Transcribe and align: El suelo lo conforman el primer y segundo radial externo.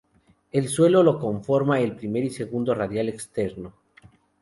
El 0.51 0.67
suelo 0.67 1.03
lo 1.03 1.19
conforman 1.19 1.77
el 1.83 1.95
primer 1.95 2.23
y 2.23 2.31
segundo 2.31 2.73
radial 2.73 3.07
externo. 3.07 3.71